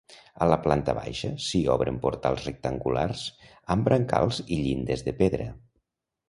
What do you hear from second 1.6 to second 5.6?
obren portals rectangulars amb brancals i llindes de pedra.